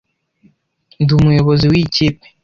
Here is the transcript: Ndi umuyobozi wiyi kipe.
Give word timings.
Ndi 1.01 1.11
umuyobozi 1.19 1.65
wiyi 1.71 1.89
kipe. 1.95 2.25